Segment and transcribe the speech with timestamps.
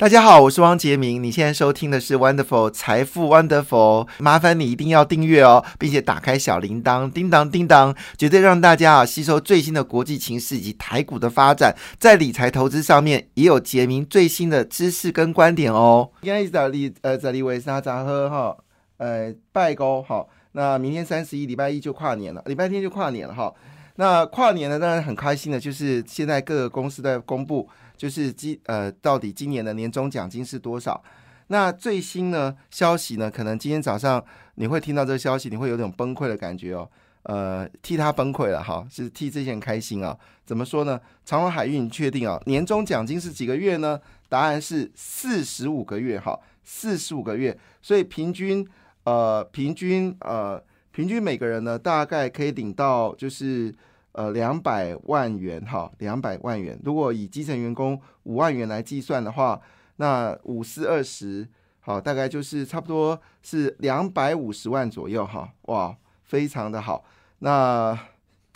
[0.00, 1.22] 大家好，我是汪杰明。
[1.22, 16.10] 你现在收听的是 Wonderful 财富 Wonderful，麻烦你一定要订阅哦，并且打开小铃铛，叮当叮当，绝对让大家啊吸收最新的国际情势以及台股的发展，在理财投资上面也有杰明最新的知识跟观点哦。
[16.22, 18.56] 今天在利呃在利维沙扎喝哈，
[18.96, 23.52] 呃拜高哈，那明天三十一礼拜一就跨年了，礼拜天就跨年了哈。
[24.00, 27.68] 那跨年呢，当然很开心的，就是现在各个公司在公布。
[27.98, 31.02] 就是今呃，到底今年的年终奖金是多少？
[31.48, 33.30] 那最新呢消息呢？
[33.30, 34.24] 可能今天早上
[34.54, 36.88] 你会听到这个消息，你会有种崩溃的感觉哦。
[37.24, 40.16] 呃，替他崩溃了哈，是替这些人开心啊。
[40.46, 40.98] 怎么说呢？
[41.26, 44.00] 长荣海运确定啊，年终奖金是几个月呢？
[44.30, 47.54] 答案是四十五个月哈，四十五个月。
[47.82, 48.66] 所以平均
[49.04, 50.58] 呃，平均呃，
[50.90, 53.74] 平均每个人呢，大概可以领到就是。
[54.12, 56.78] 呃，两百万元哈，两百万元。
[56.84, 59.60] 如果以基层员工五万元来计算的话，
[59.96, 61.46] 那五四二十，
[61.78, 65.52] 好，大概就是差不多是两百五十万左右哈。
[65.62, 67.04] 哇，非常的好，
[67.38, 67.96] 那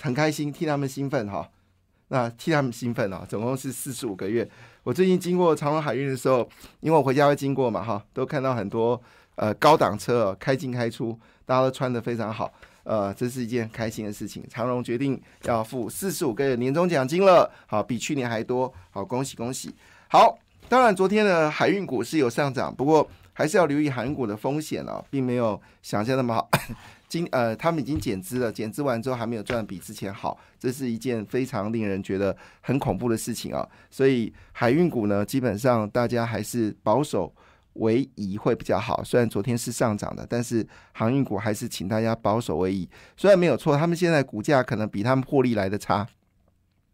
[0.02, 1.48] 很开心，替他们兴奋哈。
[2.08, 4.48] 那替他们兴奋啊，总共是四十五个月。
[4.82, 6.48] 我最近经过长隆海运的时候，
[6.80, 9.00] 因为我回家会经过嘛哈，都看到很多
[9.36, 12.52] 呃高档车开进开出，大家都穿的非常好。
[12.84, 14.44] 呃，这是一件开心的事情。
[14.48, 19.74] 长荣决定要付四十五个月年终奖金了，好，比去年还多，好，恭喜恭喜。
[20.08, 26.48] 好，当然昨天的海运股是有上涨，不过还是要留意海运股的风险哦，并没有想象那么好。
[27.08, 33.68] 今呃，他们已经减资了，减资完之后还没有赚比之前好，这是一件非常令人觉得很恐怖的事情啊。
[33.90, 37.32] 所以海运股呢，基本上大家还是保守。
[37.74, 42.88] 为宜会比较好，虽然昨天是上涨的，但是航运股还是请大家保守为宜。
[43.16, 46.06] 虽然没有错，他们现在股价可能比他们获利来的差，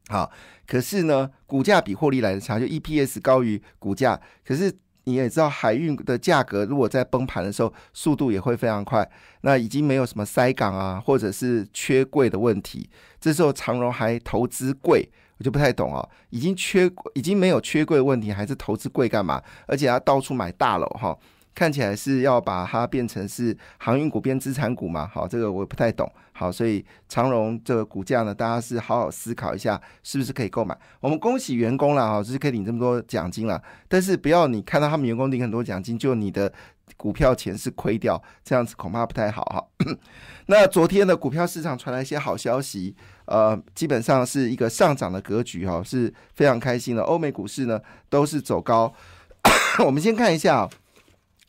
[0.09, 0.31] 好，
[0.67, 4.21] 可是呢，股价比获利来的差，就 EPS 高于股价。
[4.45, 4.73] 可是
[5.05, 9.09] 你也知道，海运的价格如果在崩盘的时候，速度也会非常快。
[9.43, 12.89] 那已经没有什么塞港啊，或者是缺柜的问题，
[13.21, 15.11] 这时候长荣还投资贵。
[15.41, 19.43] 我就不太懂哦，已经缺已经没有缺柜问题，还是投资贵干嘛？
[19.67, 21.17] 而且他到处买大楼哈，
[21.55, 25.11] 看起来是要把它变成是航运股变资产股嘛？
[25.11, 26.07] 好，这个我也不太懂。
[26.33, 30.79] 好，所以长荣这个股价呢，大家是好好思考一下，是不是可以购买？
[31.01, 33.63] 我们恭喜员工了哈，就是可以领这么多奖金了。
[33.89, 36.53] 但是不要你看到他们员工领很多奖金，就你的
[36.99, 39.67] 股票钱是亏掉，这样子恐怕不太好哈。
[40.49, 42.95] 那昨天的股票市场传来一些好消息。
[43.31, 47.03] 呃，基本上是一个上涨的格局哈，是非常开心的。
[47.05, 48.93] 欧美股市呢都是走高，
[49.87, 50.69] 我们先看一下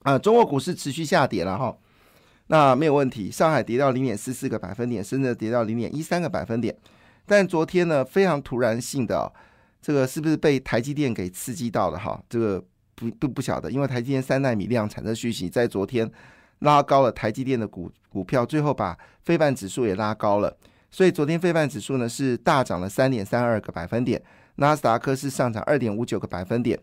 [0.03, 1.75] 啊，中国股市持续下跌了哈，
[2.47, 3.31] 那没有问题。
[3.31, 6.77] 上海跌到零点四四个百分点，深圳跌到零点一三个百分点。
[7.25, 9.33] 但昨天呢，非常突然性的，
[9.81, 12.23] 这个是不是被台积电给刺激到了哈？
[12.29, 16.07] 这个不不不晓得，因为台积电三纳米量产的续息在昨天
[16.59, 20.55] 拉高了台积电的股股票，最后把非半指数也拉高了。
[20.91, 24.21] 所以昨天费半指数呢是大涨了三点三二个百分点，
[24.55, 26.77] 纳斯达克是上涨二点五九个百分点，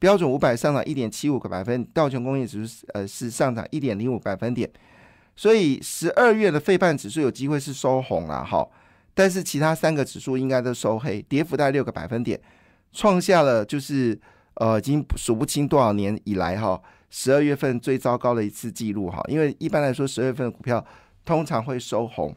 [0.00, 4.68] 标准五百上涨一点七五个百分，道琼工业指数呃是上涨一点零五百分点。
[5.36, 8.68] 所以十二月的费半指数有机会是收红了哈，
[9.14, 12.40] 但是其他三个指数应该都收黑，跌幅在六个百分点，
[12.92, 14.20] 创下了就是
[14.54, 20.84] 呃已经数不清多少年以来哈十二月份最糟糕的一次记录哈，因为一般来说十二月份的股票
[21.24, 22.34] 通常会收红。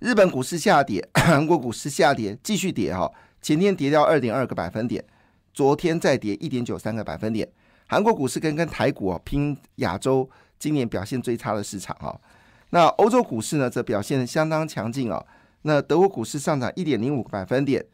[0.00, 3.10] 日本股市下跌， 韩国股市下跌，继续跌哈。
[3.42, 5.04] 前天跌掉二点二个百分点，
[5.52, 7.46] 昨天再跌一点九三个百分点。
[7.86, 10.28] 韩国股市跟跟台股啊拼亚洲
[10.58, 12.18] 今年表现最差的市场哈。
[12.70, 15.22] 那欧洲股市呢，则表现相当强劲啊。
[15.62, 17.84] 那德国股市上涨一点零五个百分点，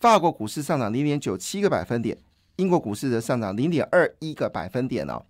[0.00, 2.18] 法国股市上涨零点九七个百分点，
[2.56, 5.22] 英国股市则上涨零点二一个百分点哦。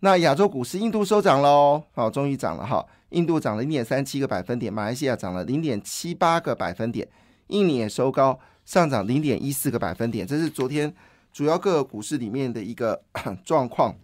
[0.00, 2.84] 那亚洲股市，印度收涨喽，好，终于涨了哈。
[3.14, 7.08] 印度涨了零点三七个百分点，马来西亚涨了零点七八个百分点，
[7.46, 10.26] 印尼也收高，上涨零点一四个百分点。
[10.26, 10.92] 这是昨天
[11.32, 13.00] 主要各个股市里面的一个
[13.44, 13.94] 状况。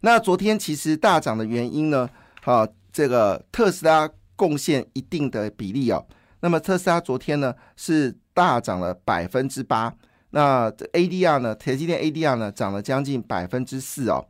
[0.00, 2.08] 那昨天其实大涨的原因呢？
[2.44, 6.06] 啊，这个特斯拉贡献一定的比例哦。
[6.40, 9.94] 那么特斯拉昨天呢是大涨了百分之八，
[10.30, 14.26] 那 ADR 呢，台积电 ADR 呢涨了将近百分之四哦。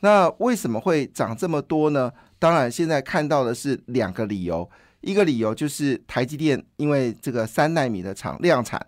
[0.00, 2.10] 那为什么会涨这么多呢？
[2.42, 4.68] 当然，现在看到的是两个理由。
[5.00, 8.84] 一个理由就是台积电因为这个三纳米的厂量产，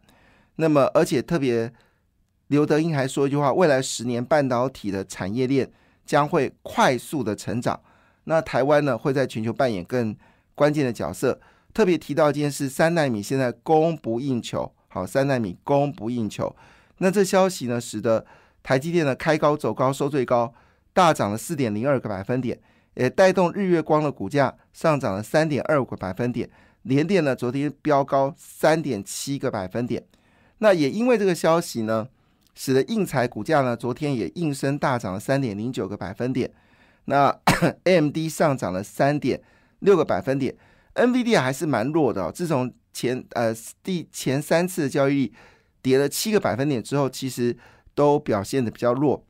[0.56, 1.72] 那么而且特别
[2.48, 5.70] 刘德英还说一句话：未来十年半导体的产业链
[6.04, 7.80] 将会快速的成长。
[8.24, 10.16] 那台湾呢会在全球扮演更
[10.56, 11.40] 关键的角色。
[11.72, 16.52] 特别提到一件事：三纳米现在供不应求，好，三纳米供不应求。
[16.98, 18.26] 那这消息呢，使得
[18.64, 20.52] 台积电呢开高走高收最高，
[20.92, 22.58] 大涨了四点零二个百分点，
[22.94, 26.48] 也带动日月光的股价上涨了三点二五个百分点。
[26.82, 30.04] 联电呢昨天飙高三点七个百分点。
[30.58, 32.08] 那也因为这个消息呢，
[32.54, 36.50] 使得应材股价呢昨天也应声大涨了三点零九个百分点。
[37.06, 37.28] 那
[37.84, 39.42] AMD 上涨了三点
[39.80, 40.54] 六个百分点
[40.94, 42.32] ，NVD 还是蛮弱的哦。
[42.32, 45.32] 自从前呃第前三次的交易
[45.82, 47.56] 跌了七个百分点之后，其实
[47.94, 49.24] 都表现的比较弱，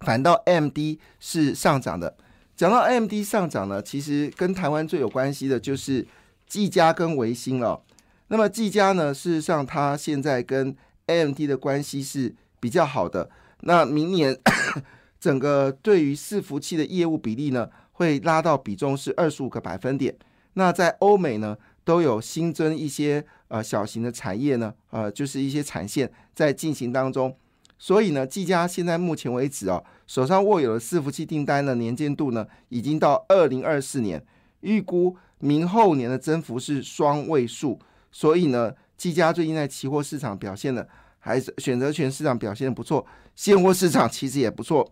[0.00, 2.16] 反倒 MD 是上涨的。
[2.62, 6.06] 讲到 AMD 上涨呢，其实跟台湾最有关系的就是
[6.46, 7.82] 技嘉跟维新了。
[8.28, 10.72] 那么技嘉呢，事实上它现在跟
[11.06, 13.28] AMD 的关系是比较好的。
[13.62, 14.38] 那明年。
[15.18, 20.14] 整个对于伺服器的业务比例呢，会拉到比重是二十五个百分点。
[20.52, 27.36] 那在欧美呢，都有新增一些呃小型的产业呢，呃，就是一些产线在进行当中。
[27.82, 34.24] 所以呢，技嘉现在目前为止啊，手上握有的伺服器订单的年见度呢，已经到二零二四年，
[34.60, 37.80] 预估明后年的增幅是双位数。
[38.12, 40.88] 所以呢，技嘉最近在期货市场表现的
[41.18, 44.88] 还是选择权市场表现的不错，现货市场其实也不错。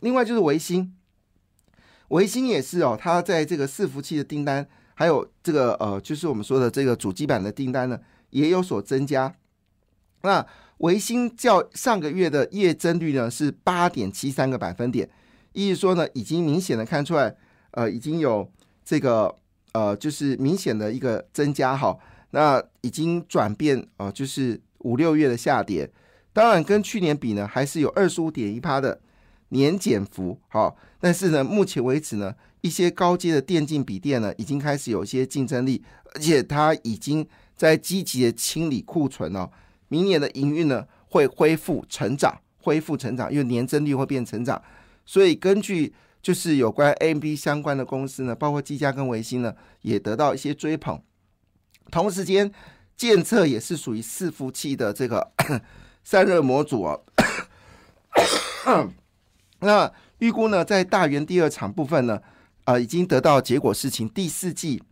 [0.00, 0.92] 另外就是维新，
[2.08, 8.00] 维新也是哦，它在这个伺服器的订单，还有这个呃，就是我们说的这个主机板的订单呢，
[8.30, 9.32] 也有所增加。
[10.22, 10.44] 那
[10.78, 15.08] 维新较上个月的月增率呢是八点七三个百分点，
[15.52, 17.34] 意思说呢，已经明显的看出来，
[17.72, 18.50] 呃，已经有
[18.84, 19.34] 这个
[19.72, 21.98] 呃，就是明显的一个增加哈。
[22.30, 25.90] 那已经转变哦，就是五六月的下跌，
[26.32, 29.00] 当然跟去年比呢，还是有二十五点一趴的。
[29.50, 35.82] 年减幅好，但是呢，目前为止呢，一些高阶的电竞笔电呢，已经开始有一些竞争力，
[36.12, 37.26] 而且它已经
[37.56, 39.48] 在积极的清理库存哦。
[39.88, 44.62] 明年的营运呢，会恢复成长，恢复成长，因为年增率会变成长。
[45.04, 51.00] 所以根据就是有关 A M B 相关的公司呢，包括技嘉跟维新呢，也得到一些追捧。
[51.90, 52.52] 同时间，
[52.96, 55.32] 建测也是属于伺服器的这个
[56.04, 57.02] 散热模组哦。
[59.60, 62.20] 那预估呢，在大元第二厂部分呢，
[62.64, 64.82] 呃，已经得到结果，事情第四季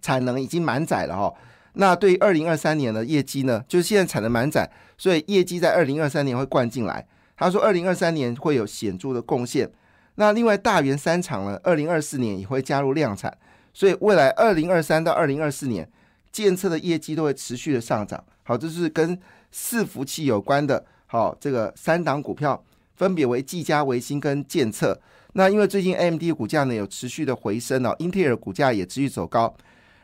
[0.00, 1.32] 产能已经满载了哈。
[1.74, 7.06] 那对二零二三年的业绩呢，就是现在产能满载，所以业绩在二零二三年会灌进来。
[7.36, 9.70] 他说，二零二三年会有显著的贡献。
[10.16, 13.36] 那另外大元三厂呢，二零二四年也会加入量产，
[13.72, 15.88] 所以未来二零二三到二零二四年，
[16.30, 18.22] 建测的业绩都会持续的上涨。
[18.42, 19.18] 好，这是跟
[19.54, 20.84] 伺服器有关的。
[21.06, 22.62] 好，这个三档股票。
[22.96, 25.00] 分别为技嘉、维新跟建测。
[25.32, 29.56] 那因为最近 AMD 的股价呢有持续的回升哦，英特尔股价也持续走高。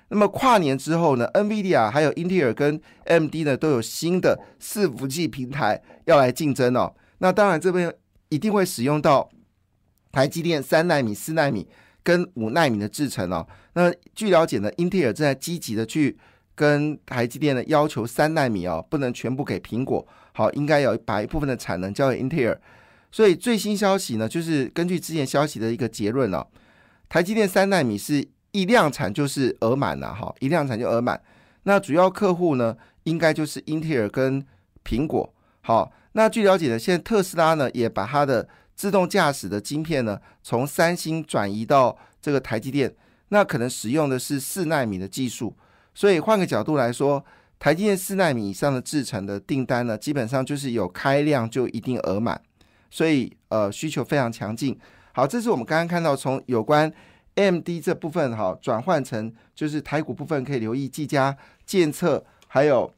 [0.09, 6.95] 那么跨年之后呢，NVIDIA 还有英特尔跟 MD 呢都有新的伺服器平台要来竞争哦。
[7.19, 7.93] 那当然这边
[8.29, 9.29] 一定会使用到
[10.13, 11.67] 台积电三纳米、四纳米
[12.05, 13.47] 跟五纳米的制程哦。
[13.73, 16.17] 那据了解呢，英特尔正在积极的去
[16.55, 22.61] 跟台积电呢要求三纳米哦，不能全部给苹果，好，应该有把一部分的产能交给英特尔。
[23.11, 26.47] 所以最新消息呢，就是根据之前消息的一个结论哦，
[27.09, 28.27] 台积电三纳米是
[28.57, 31.21] 一量产就是额满了哈，一量产就额满。
[31.65, 34.43] 那主要客户呢，应该就是英特尔跟
[34.83, 35.31] 苹果。
[35.61, 42.95] 好，那据了解呢，现在特斯拉呢也把它的自动驾驶的晶片呢，从三星转移到这个台积电，
[43.29, 45.55] 那可能使用的是四纳米的技术。
[45.95, 47.23] 所以换个角度来说，
[47.59, 52.41] 台积电四纳米以上的制成的订单呢，基本上就是有开量就一定额满。
[52.91, 54.79] 所以，呃，需求非常强劲。
[55.13, 56.91] 好，这是我们刚刚看到从有关
[57.37, 62.93] M D 这部分哈转换成就是台股部分，可以留意技嘉、建策还有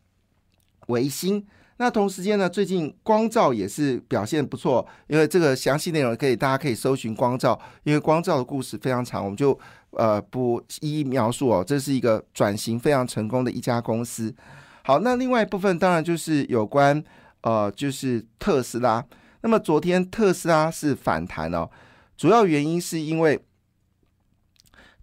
[0.88, 1.46] 维新。
[1.80, 9.56] 那同时间呢，最近光照也是表现不错，因为这个详细内容可以大家可以搜寻光照，因为光照的故事非常长，我们就
[9.92, 11.62] 呃不一一描述哦。
[11.64, 14.34] 这是一个转型非常成功的一家公司。
[14.82, 17.00] 好，那另外一部分当然就是有关
[17.42, 19.04] 呃就是特斯拉。
[19.42, 21.70] 那么昨天特斯拉是反弹哦，
[22.16, 23.40] 主要原因是因为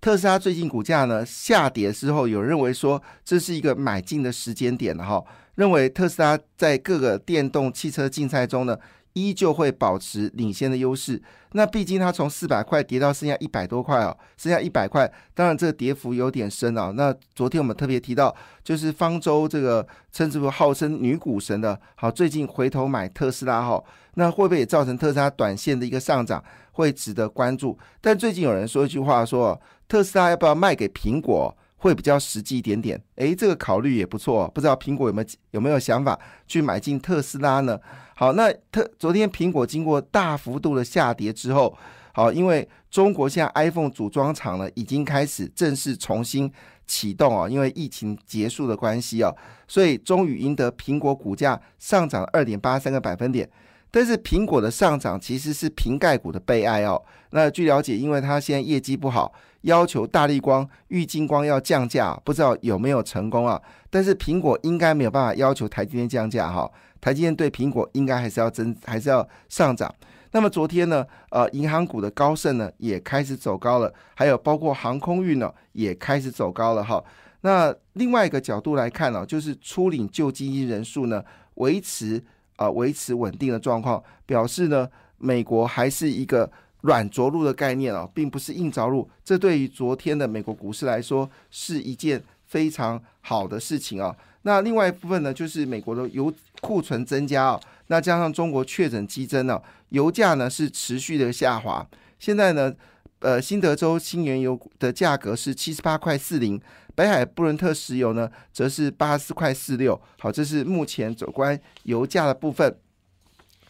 [0.06, 8.78] 特斯拉最近股价呢下跌之后，有人认为说这是一个买进的时间点了哈，认为特斯拉在各个电动汽车竞赛中呢。
[9.18, 11.24] 依旧会保持领先的优势。
[11.54, 16.92] 那毕竟它从四百块跌到剩下一百多块哦，剩下一百块，当然这个跌幅有点深啊。
[16.98, 23.82] 那昨天我们特别提到，就是方舟这个称之为号称女股神的，好，最近回头买特斯拉哈，
[24.16, 26.44] 那会不会也造成特斯拉短线的一个上涨，
[26.74, 27.80] 会值得关注？
[28.02, 29.58] 但最近有人说一句话，说
[29.88, 31.56] 特斯拉要不要卖给苹果？
[31.78, 33.00] 会比较实际一点点。
[33.16, 37.80] 诶，这个考虑也不错，不知道苹果有没有有没有想法去买进特斯拉呢？
[38.16, 41.78] 好，那特昨天苹果经过大幅度的下跌之后，
[42.12, 46.52] 好，因为中国现在 iPhone 组装厂呢已经开始正式重新
[46.88, 49.32] 启动啊，因为疫情结束的关系啊，
[49.68, 53.48] 所以终于赢得苹果股价上涨二点八三个百分点。
[53.96, 57.02] 但是苹果的上涨其实是瓶盖股的悲哀哦。
[57.30, 63.62] 那据了解，因为它现在业绩不好，要求大力光、玉金光要降价，不知道有没有成功啊？
[63.90, 66.70] 但是苹果应该没有办法要求台积电降价哈。
[67.00, 69.90] 台积电对苹果应该还是要增，还是要上涨。
[70.32, 77.02] 那么昨天呢，呃，银行股的高盛呢也开始走高了，还有包括航空运呢也开始走高了哈。
[77.40, 81.24] 那另外一个角度来看呢，就是初领救济金人数呢
[81.54, 82.22] 维持。
[82.56, 86.50] 啊，维持稳定的状况，表示呢，美国还是一个
[86.82, 89.10] 软着陆的概念啊，并不是硬着陆。
[89.24, 94.16] 这对于昨天的美国股市来说，是一件非常好的事情啊。
[94.44, 96.32] 那另外一部分呢，就是美国的油
[96.62, 101.86] 库存增加啊，那加上中国确诊激增呢，油价呢是持续的下滑。
[102.20, 102.74] 现在呢，
[103.20, 106.60] 呃，新德州新原油的价格是七十八块四零。
[106.94, 110.00] 北海布伦特石油呢，则是八十四块四六。
[110.20, 112.74] 好，这是目前走关油价的部分。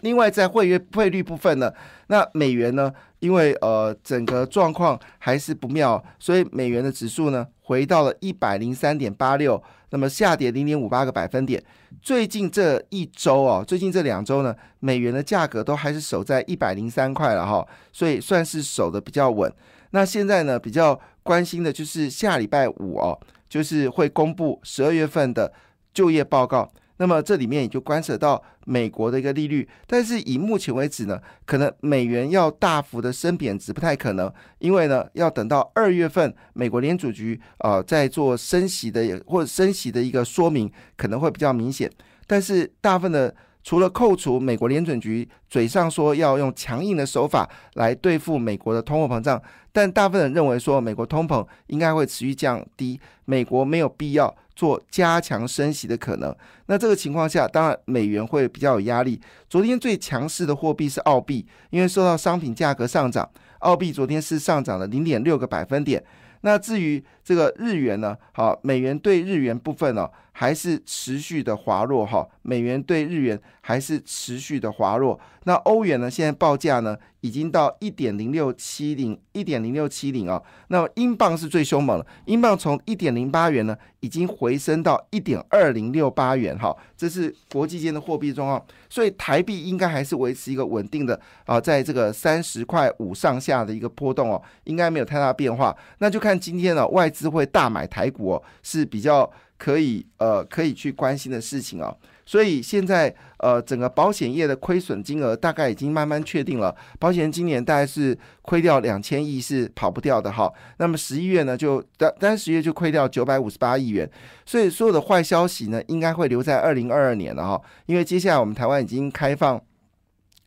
[0.02, 1.74] 另外，在汇约汇率部分呢，
[2.08, 11.64] 那美元呢，因为呃整个状况还是不妙，所以美元的指数呢回到了一百零三点八六，那么下跌零点五八个百分点。
[12.06, 19.52] 最近这一周哦，最近这两周呢，美元的价格都还是守在一百零三块了哈，所以算是守的比较稳。
[19.90, 23.20] 那现在呢，比较关心的就是下礼拜五哦，
[23.50, 25.52] 就是会公布十二月份的
[25.96, 26.72] 就业报告。
[26.98, 41.92] 那么这里面也就关涉到美国的一个利率，但是以目前为止呢，可能美元要大幅的升贬值不太可能，因为呢，要等到二月份美国联储局啊在做升息的或者升息的一个说明，可能会比较明显。
[42.28, 43.36] 但是大部分的。
[43.66, 49.42] 除了扣除美国联准局嘴上说要用强硬的手法来对付美国的通货膨胀，
[49.72, 56.34] 但大部分人认为说美国通膨应该会持续降低，美国没有必要做加强升息的可能。
[56.68, 59.20] 那这个情况下，当然美元会比较有压力。
[59.50, 63.28] 昨天最强势的货币是澳币，因为受到商品价格上涨，
[63.62, 66.04] 澳币昨天是上涨了零点六个百分点。
[66.46, 68.16] 那至于这个日元呢？
[68.32, 70.08] 好，美元对日元部分呢？
[70.32, 75.20] 还是持续的滑落哈，美元对日元还是持续的滑落。
[75.46, 76.12] 那欧元呢？
[76.12, 80.40] 现在报价呢已经到一点零六七零，一点零六七零啊。
[80.68, 83.76] 那么英镑是最凶猛了，英镑从一点零八元呢
[84.06, 86.76] 已经回升到一点二零六八元哈。
[86.96, 95.76] 这是国际间的货币状况，所以台币应该还是维持一个稳定的啊，在这个三十块五上下的一个波动哦，应该没有太大变化。
[95.98, 99.30] 那就看今天呢，外资会大买台股哦，是比较。
[99.58, 106.76] 可以呃，可以去关心的事情哦，所以现在呃，整个保险业的亏损金额大概已经慢慢确定了。
[106.98, 110.52] 保险今年大概是亏掉两千亿是跑不掉的哈。
[110.78, 114.10] 那么十一月呢，就单单十月就亏掉九百五十八亿元。
[114.46, 117.62] 所以所有的坏消息呢，应该会留在二零二二年了哈。
[117.86, 119.62] 因为接下来我们台湾已经开放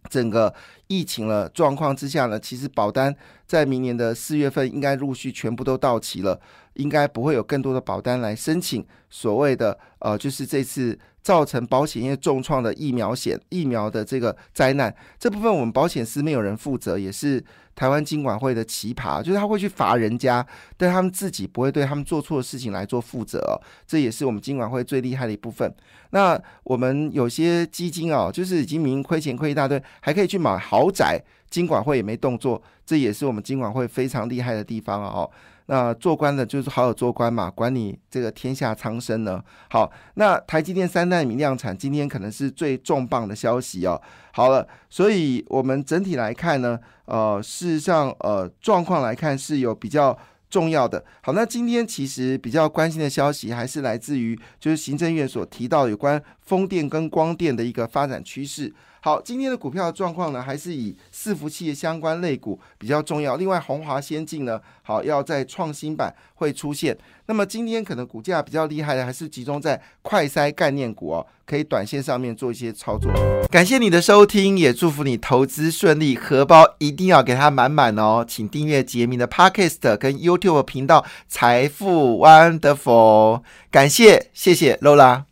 [0.08, 0.52] 整个
[0.88, 3.14] 疫情了状况之下呢，其实保单
[3.46, 6.40] 在明年的四月份应该陆续全部都到齐了。
[6.74, 17.44] 应该不会有更多的保单来申请所谓的呃，就是这次造成保险业重创的疫苗险疫苗的这个灾难这部分，我们保险司没有人负责，也是
[17.74, 20.44] 台湾金管会的奇葩，就是他会去罚人家，
[20.76, 25.72] 但他们自己不会对他们做错的事情来做负责，这也是我们金管会最厉害的一部分。
[26.10, 35.10] 那我们有些基金啊，就是已经明亏钱亏一大堆，还可以去买豪宅，金管会也没动作，这也是我们金管会非常厉害的地方啊！
[35.14, 35.30] 哦。
[35.70, 39.42] 那做官的就是好好做官嘛，管你这个天下苍生呢。
[39.70, 44.00] 好，那台积电三纳米量产，今天可能是最重磅的消息哦。
[44.32, 50.16] 好了，所以我们整体来看呢，呃，事实上，呃，状况来看是有比较
[50.50, 51.04] 重要的。
[51.20, 58.72] 好，那今天其实比较关心的消息还是来自于，就是行政院所提到有关风电跟光电的一个发展趋势。
[59.00, 63.36] 好，今天的股票状况呢，还是以伺服器相关类股比较重要。
[63.36, 66.96] 另外，宏华先进呢，好要在创新板会出现。
[67.26, 73.08] 那么今天可能股价比较厉害的，还是集中在快筛概念股哦，可以短线上面做一些操作。
[73.48, 78.24] 感谢你的收听，也祝福你投资顺利，荷包一定要给它满满哦。
[78.26, 83.42] 请订阅杰明的 Podcast 跟 YouTube 频道财富 Wonderful。
[83.70, 85.27] 感谢，谢谢 Lola。